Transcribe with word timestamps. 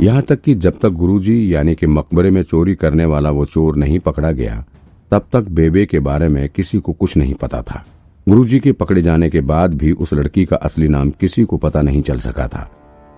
यहाँ 0.00 0.22
तक 0.22 0.40
कि 0.40 0.54
जब 0.54 0.78
तक 0.78 0.88
गुरुजी 0.88 1.54
यानी 1.54 1.74
कि 1.74 1.86
मकबरे 1.86 2.30
में 2.30 2.42
चोरी 2.42 2.74
करने 2.74 3.04
वाला 3.04 3.30
वो 3.30 3.44
चोर 3.44 3.76
नहीं 3.76 3.98
पकड़ा 3.98 4.32
गया, 4.32 4.64
तब 5.10 5.26
तक 5.32 5.40
बेबे 5.40 5.86
के 5.86 6.00
बारे 6.00 6.28
में 6.28 6.48
किसी 6.48 6.78
को 6.78 6.92
कुछ 6.92 7.16
नहीं 7.16 7.34
पता 7.34 7.62
था। 7.62 7.84
गुरुजी 8.28 8.60
के 8.60 8.72
पकड़े 8.72 9.02
जाने 9.02 9.30
के 9.30 9.40
बाद 9.40 9.74
भी 9.74 9.92
उस 9.92 10.14
लड़की 10.14 10.44
का 10.44 10.56
असली 10.56 10.88
नाम 10.88 11.10
किसी 11.10 11.44
को 11.44 11.56
पता 11.56 11.82
नहीं 11.82 12.02
चल 12.02 12.18
सका 12.18 12.48
था। 12.48 12.70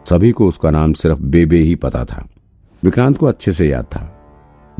सभी 0.08 0.30
को 0.30 0.48
उसका 0.48 0.70
नाम 0.70 0.92
सिर्फ़ 0.92 1.18
बेबे 1.18 1.58
ही 1.58 1.74
पता 1.74 2.04
था। 2.04 2.28
विक्रांत 2.84 3.18
को 3.18 3.26
अच्छे 3.26 3.52
से 3.52 3.68
याद 3.68 3.84
था। 3.84 4.14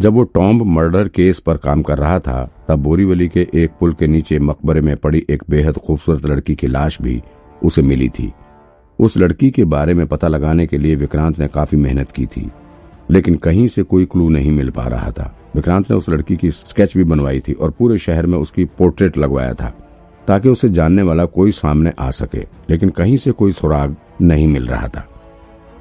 जब 0.01 0.13
वो 0.13 0.23
टॉम्ब 0.23 0.63
मर्डर 0.63 1.09
केस 1.09 1.39
पर 1.39 1.57
काम 1.57 1.83
कर 1.83 1.99
रहा 1.99 2.19
था, 2.19 2.65
तब 2.69 2.79
बोरीवली 2.79 3.29
के 3.29 3.49
एक 3.55 3.71
पुल 3.81 3.93
के 3.93 4.07
नीचे 4.07 4.39
मकबरे 4.39 4.81
में 4.81 4.97
पड़ी 4.97 5.27
एक 5.31 5.43
बेहद 5.51 5.75
खूबसूरत 5.77 6.27
लड़की 6.27 6.55
की 6.55 6.67
लाश 6.67 7.03
भी 7.03 7.23
उसे 7.65 7.83
मिली 7.83 8.09
थी। 8.09 8.33
उस 8.99 9.17
लड़की 9.17 9.51
के 9.51 9.65
बारे 9.65 9.95
में 9.95 10.07
पता 10.07 10.29
लगाने 10.29 10.67
के 10.67 10.79
लिए 10.79 10.95
विक्रांत 10.95 11.39
ने 11.39 11.49
काफ़ी 11.49 11.79
मेहनत 11.79 12.13
की 12.13 12.27
थी, 12.27 12.51
लेकिन 13.11 13.35
कहीं 13.35 13.67
से 13.69 13.83
कोई 13.83 14.05
क्लू 14.05 14.29
नहीं 14.29 14.53
मिल 14.53 14.71
पा 14.71 14.87
रहा 14.87 15.11
था। 15.11 15.35
विक्रांत 15.55 15.91
ने 15.91 15.97
उस 15.97 16.09
लड़की 16.09 16.37
की 16.37 16.51
स्केच 16.51 16.97
भी 16.97 17.05
बनवाई 17.05 17.41
थी 17.41 17.53
और 17.53 17.71
पूरे 17.71 17.99
शहर 17.99 18.27
में 18.27 18.39
उसकी 18.39 18.65
पोर्ट्रेट 18.79 19.19
लगवाया 19.19 19.55
था, 19.55 19.73
ताकि 20.29 20.49
उसे 20.49 20.69
जानने 20.69 21.03
वाला 21.03 21.25
कोई 21.25 21.51
सामने 21.51 21.93
आ 21.99 22.11
सके, 22.11 22.47
लेकिन 22.71 22.89
कहीं 22.89 23.17
से 23.17 23.31
कोई 23.31 23.53
सुराग 23.53 23.97
नहीं 24.21 24.49
मिल 24.49 24.67
रहा 24.67 24.89
था। 24.89 25.09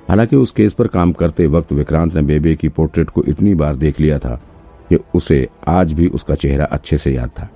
हालाँकि 0.09 0.35
उस 0.35 0.51
केस 0.51 0.73
पर 0.73 0.87
काम 0.87 1.11
करते 1.11 1.47
वक्त 1.47 1.73
विक्रांत 1.73 2.15
ने 2.15 2.21
बेबे 2.21 2.55
की 2.55 2.69
पोर्ट्रेट 2.69 3.09
को 3.09 3.23
इतनी 3.23 3.55
बार 3.55 3.75
देख 3.75 3.99
लिया 3.99 4.19
था 4.19 4.41
कि 4.89 4.99
उसे 5.15 5.47
आज 5.67 5.93
भी 5.93 6.07
उसका 6.07 6.35
चेहरा 6.35 6.65
अच्छे 6.65 6.97
से 6.97 7.13
याद 7.13 7.29
था। 7.29 7.49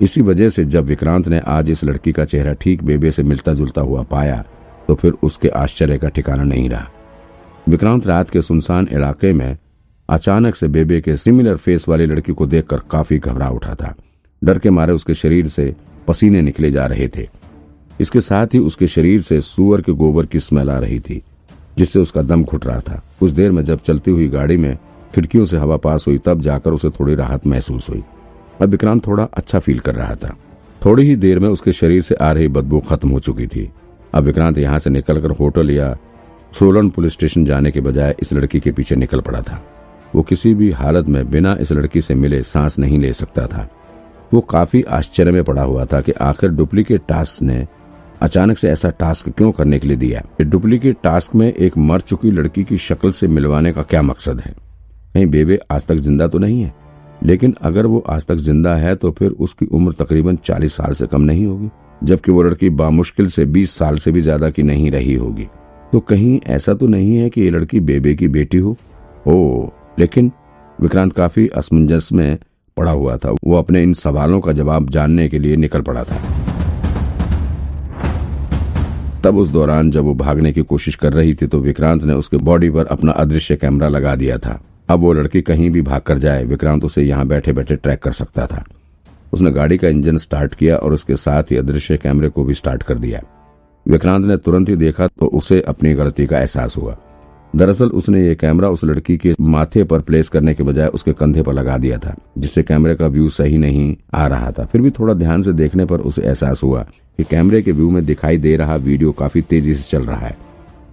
इसी 0.00 0.20
वजह 0.20 0.48
से 0.48 0.64
जब 0.64 0.84
विक्रांत 0.84 1.28
ने 1.28 1.38
आज 1.46 1.70
इस 1.70 1.84
लड़की 1.84 2.12
का 2.12 2.24
चेहरा 2.24 2.52
ठीक 2.52 2.82
बेबे 2.82 3.10
से 3.10 3.22
मिलता 3.22 3.54
जुलता 3.54 3.80
हुआ 3.80 4.02
पाया 4.02 4.44
तो 4.88 4.94
फिर 4.94 5.12
उसके 5.22 5.48
आश्चर्य 5.48 5.98
का 5.98 6.08
ठिकाना 6.08 6.42
नहीं 6.42 6.68
रहा। 6.68 6.88
विक्रांत 7.68 8.06
रात 8.06 8.30
के 8.30 8.42
सुनसान 8.42 8.88
इलाके 8.92 9.32
में 9.32 9.56
अचानक 10.08 10.54
से 10.54 10.68
बेबे 10.68 11.00
के 11.00 11.16
सिमिलर 11.16 11.56
फेस 11.56 11.88
वाली 11.88 12.06
लड़की 12.06 12.32
को 12.32 12.46
देखकर 12.46 12.80
काफ़ी 12.90 13.18
घबरा 13.18 13.48
उठा 13.48 13.74
था। 13.74 13.94
डर 14.42 14.58
के 14.58 14.70
मारे 14.70 14.92
उसके 14.92 15.14
शरीर 15.14 15.48
से 15.48 15.74
पसीने 16.06 16.42
निकले 16.42 16.70
जा 16.70 16.86
रहे 16.86 17.08
थे। 17.08 17.28
इसके 18.00 18.20
साथ 18.20 18.46
ही 18.46 18.58
उसके 18.58 18.86
शरीर 18.86 19.20
से 19.22 19.40
सुअर 19.40 19.80
के 19.80 19.92
गोबर 19.92 20.26
की 20.26 20.40
स्मेल 20.40 20.70
आ 20.70 20.78
रही 20.78 21.00
थी, 21.00 21.22
जिससे 21.78 22.00
उसका 22.00 22.22
दम 22.22 22.44
घुट 22.44 22.66
रहा 22.66 22.80
था। 22.80 23.02
कुछ 23.20 23.30
देर 23.30 23.52
में 23.52 23.62
जब 23.62 23.80
चलती 23.82 24.10
हुई 24.10 24.28
गाड़ी 24.28 24.56
में 24.56 24.76
खिड़कियों 25.14 25.44
से 25.44 25.56
हवा 25.56 25.76
पास 25.76 26.04
हुई, 26.06 26.18
तब 26.18 26.40
जाकर 26.40 26.70
उसे 26.70 26.90
थोड़ी 26.90 27.14
राहत 27.14 27.46
महसूस 27.46 27.90
हुई। 27.90 28.02
अब 28.62 28.68
विक्रांत 28.68 29.06
थोड़ा 29.06 29.24
अच्छा 29.24 29.58
फील 29.58 29.78
कर 29.78 29.94
रहा 29.94 30.14
था। 30.14 30.36
थोड़ी 30.84 31.06
ही 31.06 31.16
देर 31.16 31.38
में 31.38 31.48
उसके 31.48 31.72
शरीर 31.72 32.02
से 32.02 32.14
आ 32.14 32.32
रही 32.32 32.48
बदबू 32.48 32.80
खत्म 32.80 33.08
हो 33.08 33.18
चुकी 33.18 33.46
थी। 33.46 33.70
अब 34.14 34.24
विक्रांत 34.24 34.58
यहाँ 34.58 34.78
से 34.78 34.90
निकलकर 34.90 35.30
होटल 35.30 35.70
या 35.70 35.96
सोलन 36.52 36.88
पुलिस 36.90 37.12
स्टेशन 37.12 37.44
जाने 37.44 37.70
के 37.70 37.80
बजाय 37.80 38.14
इस 38.22 38.32
लड़की 38.32 38.60
के 38.60 38.72
पीछे 38.72 38.96
निकल 38.96 39.20
पड़ा 39.20 39.40
था। 39.42 39.60
वो 40.14 40.22
किसी 40.22 40.52
भी 40.54 40.70
हालत 40.72 41.08
में 41.08 41.30
बिना 41.30 41.56
इस 41.60 41.72
लड़की 41.72 42.00
से 42.00 42.14
मिले 42.14 42.42
सांस 42.44 42.78
नहीं 42.78 42.98
ले 42.98 43.12
सकता 43.12 43.46
था। 43.46 43.68
वो 44.34 44.40
काफ़ी 44.40 44.82
आश्चर्य 44.82 45.32
में 45.32 45.42
पड़ा 45.44 45.62
हुआ 45.62 45.84
था 45.84 46.00
कि 46.00 46.12
आखिर 46.12 46.50
डुप्लीकेट 46.50 47.02
टास्क 47.08 47.42
ने 47.42 47.66
अचानक 48.22 48.58
से 48.58 48.70
ऐसा 48.70 48.90
टास्क 48.90 49.28
क्यों 49.28 49.50
करने 49.52 49.78
के 49.78 49.88
लिए 49.88 49.96
दिया? 49.96 50.22
डुप्लीकेट 50.40 50.96
टास्क 51.02 51.34
में 51.34 51.46
एक 51.48 51.76
मर 51.78 52.00
चुकी 52.00 52.30
लड़की 52.30 52.64
की 52.64 52.78
शक्ल 52.78 53.10
से 53.10 53.28
मिलवाने 53.28 53.72
का 53.72 53.82
क्या 53.82 54.02
मकसद 54.02 54.40
है? 54.40 54.54
कहीं 55.14 55.26
बेबे, 55.26 55.58
आज 55.70 55.86
तक 55.86 55.94
ज़िंदा 55.96 56.26
तो 56.28 56.38
नहीं 56.38 56.62
है। 56.62 56.74
लेकिन 57.22 57.54
अगर 57.62 57.86
वो 57.86 58.02
आज 58.08 58.26
तक 58.26 58.36
ज़िंदा 58.36 58.74
है 58.76 58.94
तो 58.96 59.10
फिर 59.10 59.30
उसकी 59.30 59.66
उम्र 59.66 59.92
तकरीबन 59.94 60.36
चालीस 60.36 60.76
साल 60.76 60.92
से 60.92 61.06
कम 61.06 61.22
नहीं 61.22 61.46
होगी। 61.46 61.70
जबकि 62.04 62.32
वो 62.32 62.42
लड़की 62.42 62.70
बामुश्किल 62.70 63.26
से 63.26 63.44
बीस 63.44 63.70
साल 63.70 63.96
से 63.98 64.12
भी 64.12 64.20
ज़्यादा 64.20 64.50
की 64.50 64.62
नहीं 64.62 64.90
रही 64.90 65.14
होगी। 65.14 65.46
तो 65.92 66.00
कहीं 66.00 66.40
ऐसा 66.46 66.74
तो 66.74 66.86
नहीं 66.86 67.16
है 67.16 67.30
कि 67.30 67.40
ये 67.40 67.50
लड़की 67.50 67.80
बेबे 67.80 68.14
की 68.14 68.28
बेटी 68.28 68.58
हो? 68.58 68.76
ओ, 69.26 69.68
लेकिन 69.98 70.30
विक्रांत 70.78 71.12
काफ़ी 71.12 71.48
असमंजस 71.48 72.08
में 72.12 72.38
पड़ा 72.76 72.90
हुआ 72.90 73.16
था। 73.16 73.30
वो 73.44 73.56
अपने 73.56 73.82
इन 73.82 73.92
सवालों 73.92 74.40
का 74.40 74.52
जवाब 74.52 74.90
जानने 74.90 75.28
के 75.28 75.38
लिए 75.38 75.56
निकल 75.56 75.80
पड़ा 75.80 76.04
था। 76.04 76.20
तब 79.24 79.36
उस 79.36 79.48
दौरान 79.48 79.90
जब 79.90 80.04
वो 80.04 80.14
भागने 80.14 80.52
की 80.52 80.62
कोशिश 80.62 80.94
कर 80.94 81.12
रही 81.12 81.34
थी 81.34 81.46
तो 81.46 81.58
विक्रांत 81.58 82.04
ने 82.04 82.14
उसके 82.14 82.36
बॉडी 82.38 82.70
पर 82.70 82.86
अपना 82.86 83.12
अदृश्य 83.12 83.56
कैमरा 83.56 83.88
लगा 83.88 84.14
दिया 84.16 84.38
था। 84.38 84.60
अब 84.88 85.00
वो 85.00 85.12
लड़की 85.12 85.40
कहीं 85.42 85.70
भी 85.70 85.82
भाग 85.82 86.00
कर 86.00 86.18
जाए, 86.18 86.44
विक्रांत 86.44 86.84
उसे 86.84 87.02
यहाँ 87.02 87.26
बैठे 87.26 87.52
बैठे 87.52 87.76
ट्रैक 87.76 88.02
कर 88.02 88.12
सकता 88.12 88.46
था। 88.46 88.64
उसने 89.32 89.50
गाड़ी 89.52 89.78
का 89.78 89.88
इंजन 89.88 90.16
स्टार्ट 90.18 90.54
किया 90.54 90.76
और 90.76 90.92
उसके 90.92 91.16
साथ 91.16 91.50
ही 91.50 91.56
अदृश्य 91.56 91.96
कैमरे 91.96 92.28
को 92.28 92.44
भी 92.44 92.54
स्टार्ट 92.54 92.82
कर 92.82 92.98
दिया। 92.98 93.20
विक्रांत 93.86 94.24
ने 94.26 94.36
तुरंत 94.36 94.68
ही 94.68 94.76
देखा 94.76 95.06
तो 95.08 95.26
उसे 95.28 95.60
अपनी 95.62 95.92
गलती 95.94 96.26
का 96.26 96.38
एहसास 96.38 96.76
हुआ। 96.76 96.96
दरअसल 97.54 97.88
उसने 97.90 98.22
ये 98.22 98.34
कैमरा 98.34 98.68
उस 98.70 98.84
लड़की 98.84 99.16
के 99.16 99.34
माथे 99.42 99.84
पर 99.84 100.00
प्लेस 100.00 100.28
करने 100.28 100.54
के 100.54 100.62
बजाय 100.62 100.86
उसके 100.88 101.12
कंधे 101.12 101.42
पर 101.42 101.52
लगा 101.52 101.76
दिया 101.78 101.98
था, 101.98 102.14
जिससे 102.38 102.62
कैमरे 102.62 102.94
का 102.94 103.06
व्यू 103.06 103.28
सही 103.30 103.58
नहीं 103.58 103.94
आ 104.14 104.26
रहा 104.26 104.50
था। 104.50 104.64
फिर 104.64 104.80
भी 104.80 104.90
थोड़ा 104.90 105.14
ध्यान 105.14 105.42
से 105.42 105.52
देखने 105.52 105.84
पर 105.84 106.00
उसे 106.00 106.22
एहसास 106.22 106.62
हुआ 106.62 106.82
कि 107.18 107.24
कैमरे 107.24 107.62
के 107.62 107.72
व्यू 107.72 107.90
में 107.90 108.04
दिखाई 108.06 108.38
दे 108.38 108.56
रहा 108.56 108.76
वीडियो 108.76 109.12
काफ़ी 109.14 109.42
तेज़ी 109.42 109.74
से 109.74 109.90
चल 109.90 110.04
रहा 110.04 110.26
है 110.26 110.36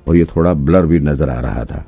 और 0.07 0.15
ये 0.15 0.25
थोड़ा 0.25 0.53
ब्लर 0.55 0.85
भी 0.85 0.99
नज़र 1.01 1.29
आ 1.29 1.39
रहा 1.39 1.65
था। 1.65 1.83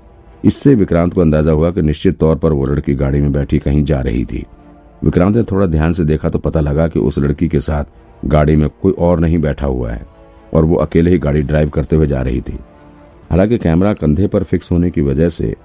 इससे 0.46 0.75
विक्रांत 0.75 1.14
को 1.14 1.22
अंदाज़ा 1.22 1.52
हुआ 1.52 1.72
कि 1.72 1.81
निश्चित 1.81 2.18
तौर 2.19 2.35
पर 2.35 2.53
वो 2.53 2.66
लड़की 2.66 2.96
गाड़ी 2.96 3.19
में 3.19 3.31
बैठी 3.31 3.59
कहीं 3.59 3.84
जा 3.85 4.02
रही 4.02 4.25
थी। 4.25 4.46
विक्रांत 5.03 5.35
ने 5.35 5.44
थोड़ा 5.44 5.66
ध्यान 5.66 5.94
से 5.94 6.06
देखा 6.06 6.30
तो 6.30 6.40
पता 6.40 6.59
लगा 6.59 6.88
कि 6.88 7.00
उस 7.00 7.19
लड़की 7.19 7.47
के 7.47 7.59
साथ 7.59 7.84
गाड़ी 8.25 8.56
में 8.56 8.69
कोई 8.81 8.91
और 8.91 9.19
नहीं 9.19 9.40
बैठा 9.40 9.66
हुआ 9.66 9.91
है 9.91 10.06
और 10.53 10.66
वो 10.66 10.75
अकेले 10.75 11.12
ही 11.12 11.18
गाड़ी 11.18 11.41
ड्राइव 11.41 11.69
करते 11.69 11.96
हुए 11.96 12.08
जा 12.08 12.22
रही 12.22 12.41
थी। 12.41 12.59
हालाँकि 13.31 13.58
कैमरा 13.58 13.94
कंधे 13.94 14.28
पर 14.28 14.44
फिक्स 14.44 14.72
होने 14.72 14.90
की 14.90 15.02
वजह 15.02 15.30
से 15.30 15.56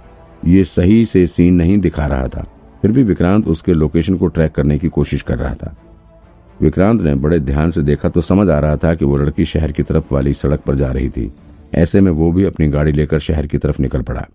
ये 0.46 0.64
सही 0.64 1.04
से 1.04 1.26
सीन 1.26 1.54
नहीं 1.54 1.78
दिखा 1.78 2.06
रहा 2.06 2.28
था। 2.28 2.44
फिर 2.82 2.92
भी 2.92 3.02
विक्रांत 3.02 3.48
उसके 3.48 3.72
लोकेशन 3.72 4.16
को 4.16 4.26
ट्रैक 4.26 4.52
करने 4.52 4.78
की 4.78 4.88
कोशिश 4.88 5.22
कर 5.22 5.38
रहा 5.38 5.54
था। 5.54 5.76
विक्रांत 6.60 7.02
ने 7.02 7.14
बड़े 7.14 7.38
ध्यान 7.40 7.70
से 7.70 7.82
देखा 7.82 8.08
तो 8.08 8.20
समझ 8.20 8.48
आ 8.48 8.58
रहा 8.58 8.76
था 8.76 8.94
कि 8.94 9.04
वो 9.04 9.16
लड़की 9.16 9.44
शहर 9.44 9.72
की 9.72 9.82
तरफ़ 9.82 10.14
वाली 10.14 10.32
सड़क 10.32 10.60
पर 10.60 10.74
जा 10.74 10.92
रही 10.92 11.08
थी। 11.08 11.32
ऐसे 11.74 12.00
में 12.00 12.12
वो 12.12 12.32
भी 12.32 12.44
अपनी 12.44 12.68
गाड़ी 12.68 12.92
लेकर 12.92 13.18
शहर 13.18 13.46
की 13.46 13.58
तरफ़ 13.58 13.82
निकल 13.82 14.02
पड़ा। 14.02 14.26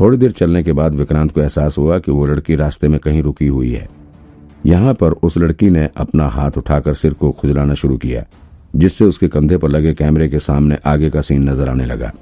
थोड़ी 0.00 0.18
देर 0.18 0.32
चलने 0.32 0.62
के 0.62 0.72
बाद 0.72 0.94
विक्रांत 0.94 1.32
को 1.32 1.40
एहसास 1.40 1.78
हुआ 1.78 1.98
कि 1.98 2.12
वो 2.12 2.26
लड़की 2.26 2.54
रास्ते 2.54 2.88
में 2.88 3.00
कहीं 3.00 3.22
रुकी 3.22 3.46
हुई 3.46 3.72
है। 3.72 3.88
यहाँ 4.66 4.94
पर 4.94 5.12
उस 5.12 5.38
लड़की 5.38 5.68
ने 5.70 5.88
अपना 5.96 6.26
हाथ 6.28 6.58
उठाकर 6.58 6.94
सिर 6.94 7.14
को 7.14 7.30
खुजलाना 7.30 7.74
शुरू 7.74 7.96
किया, 7.96 8.24
जिससे 8.76 9.04
उसके 9.04 9.28
कंधे 9.28 9.56
पर 9.56 9.68
लगे 9.68 9.92
कैमरे 9.94 10.28
के 10.28 10.38
सामने 10.38 10.78
आगे 10.86 11.10
का 11.10 11.20
सीन 11.20 11.48
नज़र 11.50 11.68
आने 11.68 11.84
लगा। 11.84 12.12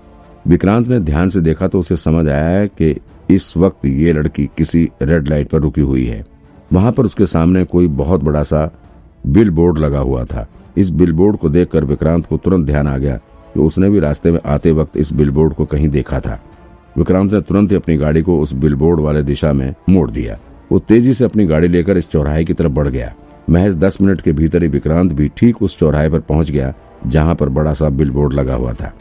विक्रांत 0.47 0.89
ने 0.89 1.01
ध्यान 1.01 1.29
से 1.29 1.41
देखा 1.41 1.69
तो 1.69 1.81
उसे 1.81 1.97
समझ 1.97 2.27
आया 2.29 2.65
कि 2.67 2.95
इस 3.31 3.57
वक्त 3.57 3.87
ये 3.87 4.13
लड़की 4.13 4.49
किसी 4.59 4.89
रेड 5.03 5.29
लाइट 5.29 5.49
पर 5.49 5.61
रुकी 5.61 5.81
हुई 5.81 6.05
है। 6.07 6.25
वहाँ 6.73 6.93
पर 6.93 7.05
उसके 7.05 7.27
सामने 7.27 7.65
कोई 7.65 7.89
बहुत 7.89 8.23
बड़ा 8.23 8.43
सा 8.43 8.71
बिल 9.27 9.51
बोर्ड 9.51 9.79
लगा 9.79 9.99
हुआ 9.99 10.25
था। 10.25 10.47
इस 10.79 10.91
बिल 10.91 11.13
बोर्ड 11.13 11.37
को 11.37 11.49
देखकर 11.49 11.85
विक्रांत 11.85 12.27
को 12.27 12.37
तुरंत 12.37 12.67
ध्यान 12.67 12.89
आ 12.89 12.97
गया 12.99 13.17
कि 13.55 13.61
उसने 13.61 13.91
भी 13.91 14.01
रास्ते 14.01 14.31
में 14.31 14.41
आते 14.47 14.73
वक्त 14.73 14.97
इस 14.97 15.13
बिल 15.13 15.31
बोर्ड 15.31 15.55
को 15.55 15.65
कहीं 15.67 15.89
देखा 15.89 16.21
था। 16.21 16.41
विक्रांत 16.97 17.33
ने 17.33 17.41
तुरंत 17.41 17.71
ही 17.71 17.77
अपनी 17.77 17.97
गाड़ी 17.97 18.23
को 18.23 18.39
उस 18.41 18.53
बिल 18.55 18.75
बोर्ड 18.75 19.01
वाले 19.01 19.23
दिशा 19.23 19.53
में 19.53 19.75
मोड़ 19.91 20.11
दिया। 20.11 20.39
वो 20.73 20.79
तेज़ी 20.79 21.15
से 21.15 21.25
अपनी 21.25 21.47
गाड़ी 21.47 21.69
लेकर 21.69 21.97
इस 21.97 22.11
चौराहे 22.11 22.45
की 22.45 22.53
तरफ़ 22.53 22.73
बढ़ 22.73 22.89
गया। 22.89 23.15
महज 23.51 23.77
दस 23.77 24.01
मिनट 24.01 24.21
के 24.21 24.33
भीतर 24.33 24.63
ही 24.63 24.69
विक्रांत 24.69 25.13
भी 25.13 25.29
ठीक 25.29 25.63
उस 25.63 25.79
चौराहे 25.79 26.11
पर 26.11 26.21
पहुँच 26.21 26.51
गया, 26.51 26.75
जहाँ 27.07 27.35
पर 27.35 27.49
बड़ा 27.49 27.73
सा 27.73 27.89
बिल 27.89 28.11
बोर्ड 28.11 28.33
लगा 28.33 28.55
हुआ 28.55 28.73
था। 28.73 28.93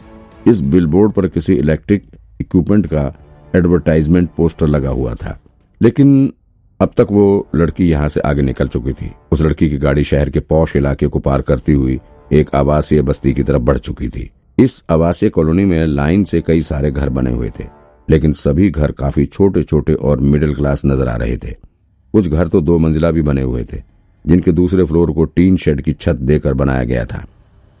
इस 0.46 0.60
बिल 0.60 0.86
बोर्ड 0.86 1.12
पर 1.12 1.28
किसी 1.28 1.54
इलेक्ट्रिक 1.54 2.04
इक्विपमेंट 2.40 2.86
का 2.86 3.16
एडवर्टाइजमेंट 3.56 4.30
पोस्टर 4.36 4.66
लगा 4.66 4.90
हुआ 4.90 5.14
था। 5.14 5.40
लेकिन 5.82 6.32
अब 6.80 6.90
तक 6.96 7.06
वो 7.10 7.48
लड़की 7.54 7.90
यहाँ 7.90 8.08
से 8.08 8.20
आगे 8.20 8.42
निकल 8.42 8.68
चुकी 8.68 8.92
थी। 8.92 9.12
उस 9.32 9.42
लड़की 9.42 9.70
की 9.70 9.78
गाड़ी 9.78 10.04
शहर 10.04 10.30
के 10.30 10.40
पौष 10.40 10.76
इलाके 10.76 11.06
को 11.06 11.18
पार 11.18 11.42
करती 11.42 11.72
हुई 11.72 12.00
एक 12.32 12.50
आवासीय 12.54 13.02
बस्ती 13.02 13.32
की 13.32 13.42
तरफ़ 13.42 13.62
बढ़ 13.62 13.78
चुकी 13.78 14.08
थी। 14.08 14.30
इस 14.58 14.84
आवासीय 14.90 15.30
कॉलोनी 15.30 15.64
में 15.64 15.86
लाइन 15.86 16.24
से 16.24 16.40
कई 16.40 16.62
सारे 16.62 16.90
घर 16.90 17.08
बने 17.08 17.32
हुए 17.32 17.50
थे। 17.60 17.77
लेकिन 18.08 18.32
सभी 18.32 18.70
घर 18.70 18.92
काफ़ी 18.92 19.24
छोटे 19.26 19.62
छोटे 19.62 19.94
और 19.94 20.20
मिडिल 20.20 20.54
क्लास 20.54 20.82
नज़र 20.86 21.08
आ 21.08 21.16
रहे 21.16 21.36
थे। 21.36 21.52
कुछ 22.14 22.28
घर 22.28 22.48
तो 22.48 22.60
दो 22.60 22.78
मंजिला 22.78 23.10
भी 23.10 23.22
बने 23.22 23.42
हुए 23.42 23.64
थे, 23.64 23.82
जिनके 24.24 24.52
दूसरे 24.52 24.84
फ्लोर 24.84 25.12
को 25.12 25.24
टीन 25.26 25.56
शेड 25.56 25.80
की 25.80 25.92
छत 25.92 26.16
देकर 26.22 26.54
बनाया 26.54 26.84
गया 26.84 27.04
था। 27.04 27.24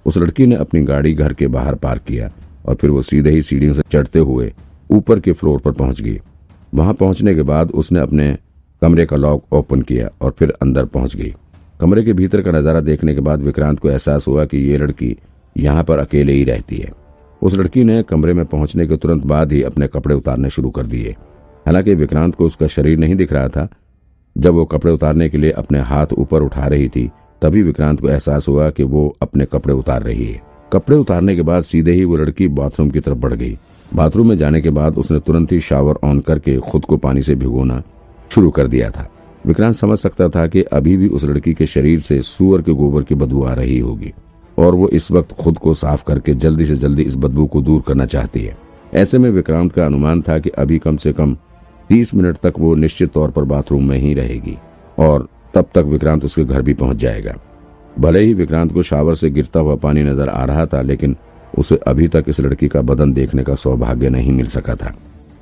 उस 0.06 0.16
लड़की 0.18 0.46
ने 0.46 0.54
अपनी 0.56 0.82
गाड़ी 0.82 1.12
घर 1.14 1.32
के 1.32 1.46
बाहर 1.48 1.74
पार्क 1.76 2.02
किया 2.02 2.30
और 2.64 2.74
फिर 2.74 2.90
वो 2.90 3.02
सीधे 3.02 3.30
ही 3.30 3.42
सीढ़ियों 3.42 3.74
से 3.74 3.82
चढ़ते 3.90 4.18
हुए 4.20 4.52
ऊपर 4.90 5.20
के 5.20 5.32
फ्लोर 5.32 5.60
पर 5.60 5.72
पहुँच 5.72 6.00
गई। 6.00 6.18
वहाँ 6.72 6.94
पहुँचने 6.94 7.34
के 7.34 7.42
बाद 7.44 7.70
उसने 7.72 8.00
अपने 8.00 8.36
कमरे 8.82 9.06
का 9.06 9.16
लॉक 9.16 9.52
ओपन 9.52 9.82
किया 9.82 10.08
और 10.22 10.34
फिर 10.38 10.50
अंदर 10.62 10.84
पहुँच 10.86 11.16
गई। 11.16 11.32
कमरे 11.80 12.02
के 12.02 12.12
भीतर 12.12 12.42
का 12.42 12.50
नज़ारा 12.50 12.80
देखने 12.80 13.14
के 13.14 13.20
बाद 13.20 13.42
विक्रांत 13.42 13.80
को 13.80 13.90
एहसास 13.90 14.26
हुआ 14.28 14.44
कि 14.44 14.58
ये 14.58 14.78
लड़की 14.78 15.16
यहाँ 15.56 15.84
पर 15.84 15.98
अकेले 15.98 16.32
ही 16.32 16.44
रहती 16.44 16.76
है। 16.76 16.92
उस 17.42 17.54
लड़की 17.54 17.84
ने 17.84 18.02
कमरे 18.02 18.34
में 18.34 18.44
पहुँचने 18.44 18.86
के 18.86 18.96
तुरंत 18.96 19.26
बाद 19.26 19.52
ही 19.52 19.62
अपने 19.62 19.88
कपड़े 19.88 20.14
उतारने 20.14 20.50
शुरू 20.50 20.70
कर 20.70 20.86
दिए। 20.86 21.10
हालाँकि 21.66 21.94
विक्रांत 21.94 22.34
को 22.34 22.46
उसका 22.46 22.66
शरीर 22.66 22.98
नहीं 22.98 23.16
दिख 23.16 23.32
रहा 23.32 23.48
था। 23.48 23.68
जब 24.38 24.54
वो 24.54 24.64
कपड़े 24.64 24.92
उतारने 24.92 25.28
के 25.28 25.38
लिए 25.38 25.50
अपने 25.50 25.80
हाथ 25.80 26.06
ऊपर 26.18 26.42
उठा 26.42 26.66
रही 26.66 26.88
थी, 26.88 27.10
तभी 27.42 27.62
विक्रांत 27.62 28.00
को 28.00 28.08
एहसास 28.08 28.48
हुआ 28.48 28.70
कि 28.70 28.82
वो 28.82 29.16
अपने 29.22 29.44
कपड़े 29.44 29.74
उतार 29.74 30.02
रही 30.02 30.26
है। 30.26 30.42
कपड़े 30.72 30.96
उतारने 30.96 31.36
के 31.36 31.42
बाद 31.42 31.62
सीधे 31.62 31.92
ही 31.92 32.04
वो 32.04 32.16
लड़की 32.16 32.48
बाथरूम 32.48 32.90
की 32.90 33.00
तरफ़ 33.00 33.18
बढ़ 33.18 33.34
गई। 33.34 33.58
बाथरूम 33.94 34.28
में 34.28 34.36
जाने 34.36 34.60
के 34.60 34.70
बाद 34.70 34.96
उसने 34.96 35.18
तुरंत 35.18 35.52
ही 35.52 35.60
शावर 35.60 35.94
ऑन 36.04 36.20
करके 36.20 36.58
खुद 36.58 36.84
को 36.84 36.96
पानी 36.96 37.22
से 37.22 37.34
भिगोना 37.34 37.82
शुरू 38.30 38.50
कर 38.50 38.66
दिया 38.66 38.90
था। 38.90 39.10
विक्रांत 39.46 39.74
समझ 39.74 39.98
सकता 39.98 40.28
था 40.28 40.46
कि 40.46 40.62
अभी 40.62 40.96
भी 40.96 41.08
उस 41.08 41.24
लड़की 41.24 41.54
के 41.54 41.66
शरीर 41.66 42.00
से 42.00 42.20
सुअर 42.20 42.62
के 42.62 42.72
गोबर 42.72 43.02
की 43.02 43.14
बदबू 43.14 43.44
आ 43.44 43.52
रही 43.52 43.78
होगी। 43.78 44.12
और 44.58 44.74
वो 44.74 44.88
इस 44.88 45.10
वक्त 45.10 45.32
खुद 45.34 45.58
को 45.58 45.74
साफ़ 45.74 46.04
करके 46.04 46.34
जल्दी 46.34 46.66
से 46.66 46.76
जल्दी 46.76 47.02
इस 47.02 47.16
बदबू 47.16 47.46
को 47.46 47.60
दूर 47.62 47.82
करना 47.86 48.06
चाहती 48.06 48.40
है। 48.40 48.56
ऐसे 48.94 49.18
में 49.18 49.30
विक्रांत 49.30 49.72
का 49.72 49.84
अनुमान 49.86 50.22
था 50.22 50.38
कि 50.38 50.50
अभी 50.50 50.78
कम 50.78 50.96
से 50.96 51.12
कम 51.12 51.36
तीस 51.90 52.14
मिनट 52.14 52.36
तक 52.36 52.54
वो 52.58 52.74
निश्चित 52.74 53.12
तौर 53.12 53.30
पर 53.30 53.44
बाथरूम 53.44 53.88
में 53.88 53.98
ही 53.98 54.12
रहेगी, 54.14 54.56
और 54.98 55.28
तब 55.54 55.68
तक 55.74 55.84
विक्रांत 55.84 56.24
उसके 56.24 56.44
घर 56.44 56.62
भी 56.62 56.74
पहुँच 56.74 56.96
जाएगा। 56.96 57.34
भले 57.96 58.20
ही 58.20 58.34
विक्रांत 58.34 58.72
को 58.72 58.82
शावर 58.82 59.14
से 59.14 59.30
गिरता 59.30 59.60
हुआ 59.60 59.74
पानी 59.76 60.02
नज़र 60.02 60.28
आ 60.28 60.44
रहा 60.44 60.66
था, 60.66 60.82
लेकिन 60.82 61.16
उसे 61.58 61.76
अभी 61.86 62.08
तक 62.08 62.24
इस 62.28 62.40
लड़की 62.40 62.68
का 62.68 62.80
बदन 62.82 63.12
देखने 63.12 63.42
का 63.42 63.54
सौभाग्य 63.54 64.08
नहीं 64.08 64.32
मिल 64.32 64.46
सका 64.48 64.74
था। 64.74 64.94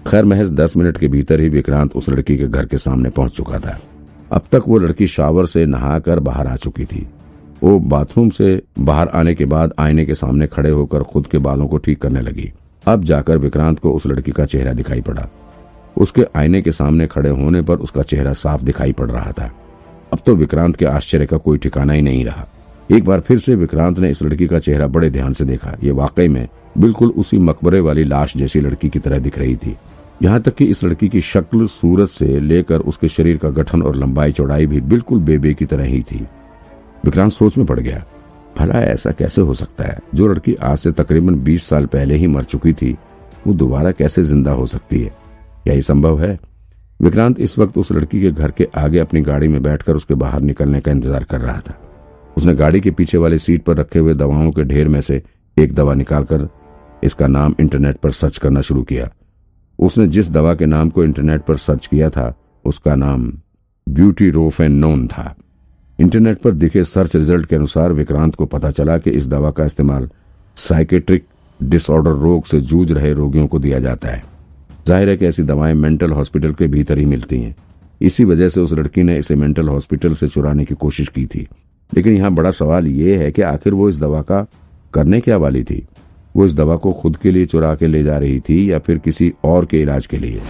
खैर, 0.06 0.24
महज 0.24 0.52
दस 0.52 0.76
मिनट 0.76 0.98
के 0.98 1.08
भीतर 1.08 1.40
ही 1.40 1.48
विक्रांत 1.48 1.96
उस 1.96 2.08
लड़की 2.08 2.36
के 2.36 2.46
घर 2.46 2.66
के 2.66 2.78
सामने 2.78 3.10
पहुँच 3.10 3.36
चुका 3.36 3.58
था। 3.58 3.78
अब 4.32 4.42
तक 4.52 4.62
वो 4.68 4.78
लड़की 4.78 5.06
शावर 5.06 5.46
से 5.46 5.66
नहाकर 5.66 6.20
बाहर 6.20 6.46
आ 6.46 6.56
चुकी 6.56 6.84
थी। 6.84 7.06
वो 7.62 7.78
बाथरूम 7.78 8.30
से 8.30 8.62
बाहर 8.78 9.08
आने 9.08 9.34
के 9.34 9.44
बाद 9.44 9.72
आईने 9.78 10.04
के 10.04 10.14
सामने 10.14 10.46
खड़े 10.46 10.70
होकर 10.70 11.02
खुद 11.02 11.26
के 11.26 11.38
बालों 11.38 11.66
को 11.66 11.78
ठीक 11.78 12.00
करने 12.02 12.20
लगी। 12.20 12.52
अब 12.86 13.04
जाकर 13.04 13.38
विक्रांत 13.38 13.78
को 13.78 13.92
उस 13.92 14.06
लड़की 14.06 14.32
का 14.32 14.44
चेहरा 14.44 14.72
दिखाई 14.72 15.00
पड़ा। 15.00 15.28
उसके 15.96 16.24
आईने 16.36 16.62
के 16.62 16.72
सामने 16.72 17.06
खड़े 17.06 17.30
होने 17.30 17.62
पर 17.62 17.76
उसका 17.76 18.02
चेहरा 18.02 18.32
साफ़ 18.32 18.62
दिखाई 18.62 18.92
पड़ 18.92 19.10
रहा 19.10 19.32
था। 19.32 19.50
अब 20.12 20.18
तो 20.26 20.34
विक्रांत 20.34 20.76
के 20.76 20.84
आश्चर्य 20.84 21.26
का 21.26 21.36
कोई 21.36 21.58
ठिकाना 21.58 21.92
ही 21.92 22.02
नहीं 22.02 22.24
रहा। 22.24 22.46
एक 22.92 23.04
बार 23.04 23.20
फिर 23.20 23.38
से 23.38 23.54
विक्रांत 23.54 23.98
ने 23.98 24.10
इस 24.10 24.22
लड़की 24.22 24.46
का 24.46 24.58
चेहरा 24.58 24.86
बड़े 24.86 25.10
ध्यान 25.10 25.32
से 25.32 25.44
देखा। 25.44 25.74
ये 25.84 25.90
वाकई 25.90 26.28
में 26.28 26.46
बिल्कुल 26.78 27.10
उसी 27.10 27.38
मकबरे 27.38 27.80
वाली 27.80 28.04
लाश 28.04 28.36
जैसी 28.36 28.60
लड़की 28.60 28.88
की 28.88 28.98
तरह 28.98 29.18
दिख 29.18 29.38
रही 29.38 29.56
थी। 29.56 29.76
यहाँ 30.22 30.40
तक 30.40 30.54
कि 30.54 30.64
इस 30.64 30.84
लड़की 30.84 31.08
की 31.08 31.20
शक्ल, 31.20 31.66
सूरत 31.66 32.08
से 32.08 32.40
लेकर 32.40 32.80
उसके 32.80 33.08
शरीर 33.08 33.36
का 33.36 33.50
गठन 33.50 33.82
और 33.82 33.96
लंबाई 33.96 34.32
चौड़ाई 34.32 34.66
भी 34.66 34.80
बिल्कुल 34.80 35.20
बेबे 35.20 35.54
की 35.54 35.64
तरह 35.64 35.84
ही 35.84 36.02
थी। 36.02 36.26
विक्रांत 37.06 37.30
सोच 37.32 37.56
में 37.58 37.66
पड़ 37.66 37.80
गया, 37.80 38.04
भला 38.58 38.80
ऐसा 38.80 39.10
कैसे 39.10 39.40
हो 39.40 39.54
सकता 39.54 39.84
है? 39.84 39.98
जो 40.14 40.26
लड़की 40.26 40.54
आज 40.54 40.78
से 40.78 40.92
तकरीबन 40.92 41.34
20 41.34 41.68
साल 41.68 41.86
पहले 41.86 42.16
ही 42.16 42.26
मर 42.26 42.44
चुकी 42.44 42.72
थी, 42.72 42.96
वो 43.46 43.54
दोबारा 43.54 43.92
कैसे 43.92 44.22
ज़िंदा 44.22 44.52
हो 44.52 44.66
सकती 44.66 45.02
है? 45.02 45.10
क्या 45.64 45.74
ये 45.74 45.82
संभव 45.82 46.20
है? 46.20 46.38
विक्रांत 47.02 47.40
इस 47.40 47.58
वक्त 47.58 47.78
उस 47.78 47.92
लड़की 47.92 48.20
के 48.20 48.30
घर 48.30 48.50
के 48.50 48.68
आगे 48.76 48.98
अपनी 48.98 49.20
गाड़ी 49.20 49.48
में 49.48 49.62
बैठकर 49.62 49.96
उसके 49.96 50.14
बाहर 50.14 50.40
निकलने 50.40 50.80
का 50.80 50.92
इंतज़ार 50.92 51.24
कर 51.24 51.40
रहा 51.40 51.60
था। 51.60 51.78
उसने 52.36 52.54
गाड़ी 52.54 52.80
के 52.80 52.90
पीछे 52.90 53.18
वाली 53.18 53.38
सीट 53.38 53.64
पर 53.64 53.76
रखे 53.76 53.98
हुए 53.98 54.14
दवाओं 54.14 54.50
के 54.50 54.62
ढेर 54.62 54.88
में 54.88 55.00
से 55.00 55.22
एक 55.56 55.74
दवा 55.74 55.94
निकालकर 55.94 56.48
इसका 57.04 57.26
नाम 57.26 57.54
इंटरनेट 57.60 57.96
पर 57.96 58.10
सर्च 58.10 58.38
करना 58.38 58.60
शुरू 58.60 58.82
किया। 58.82 59.10
उसने 59.78 60.06
जिस 60.06 60.30
दवा 60.30 60.54
के 60.54 60.66
नाम 60.66 60.90
को 60.90 61.04
इंटरनेट 61.04 61.42
पर 61.42 61.56
सर्च 61.56 61.86
किया 61.86 62.10
था, 62.10 62.34
उसका 62.64 62.94
नाम 62.94 63.32
ब्यूटी 63.86 64.30
रोफेनोन 64.30 65.06
था। 65.06 65.34
इंटरनेट 65.98 66.38
पर 66.38 66.50
दिखे 66.50 66.84
सर्च 66.84 67.14
रिज़ल्ट 67.16 67.46
के 67.46 67.56
अनुसार 67.56 67.93
विक्रांत 67.93 68.34
को 68.34 68.46
पता 68.46 68.70
चला 68.70 68.96
कि 68.98 69.10
इस 69.10 69.26
दवा 69.26 69.50
का 69.50 69.64
इस्तेमाल 69.64 70.08
साइकेट्रिक 70.56 71.25
डिसऑर्डर 71.60 72.10
रोग 72.10 72.44
से 72.44 72.60
जूझ 72.60 72.90
रहे 72.93 73.12
रोगियों 73.12 73.46
को 73.46 73.58
दिया 73.58 73.78
जाता 73.78 74.08
है। 74.08 74.22
ज़ाहिर 74.87 75.08
है 75.08 75.16
कि 75.16 75.26
ऐसी 75.26 75.43
दवाएँ 75.43 75.75
मेंटल 75.75 76.12
हॉस्पिटल 76.12 76.52
के 76.52 76.66
भीतर 76.66 76.98
ही 76.98 77.04
मिलती 77.04 77.40
हैं। 77.40 77.54
इसी 78.00 78.25
वजह 78.25 78.48
से 78.48 78.60
उस 78.60 78.72
लड़की 78.72 79.02
ने 79.02 79.16
इसे 79.19 79.34
मेंटल 79.37 79.69
हॉस्पिटल 79.69 80.14
से 80.14 80.28
चुराने 80.28 80.64
की 80.64 80.75
कोशिश 80.75 81.08
की 81.08 81.26
थी। 81.26 81.46
लेकिन 81.93 82.16
यहाँ 82.16 82.31
बड़ा 82.34 82.50
सवाल 82.50 82.87
ये 82.87 83.16
है 83.16 83.31
कि 83.32 83.42
आखिर 83.42 83.75
वो 83.75 83.88
इस 83.88 83.99
दवा 83.99 84.22
का 84.22 84.46
करने 84.94 85.20
क्या 85.20 85.37
वाली 85.37 85.62
थी? 85.64 85.87
वो 86.37 86.44
इस 86.44 86.54
दवा 86.54 86.76
को 86.76 86.92
खुद 86.92 87.16
के 87.16 87.31
लिए 87.31 87.46
चुरा 87.46 87.75
के 87.75 87.87
ले 87.87 88.02
जा 88.02 88.19
रही 88.19 88.40
थी 88.40 88.72
या 88.72 88.78
फिर 88.78 88.99
किसी 88.99 89.32
और 89.44 89.64
के 89.64 89.81
इलाज 89.82 90.06
के 90.06 90.19
लिए? 90.19 90.40